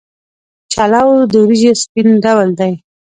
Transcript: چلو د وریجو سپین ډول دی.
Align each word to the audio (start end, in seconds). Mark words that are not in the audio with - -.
چلو 0.73 1.05
د 1.31 1.33
وریجو 1.43 1.73
سپین 1.81 2.07
ډول 2.25 2.49
دی. 2.59 2.73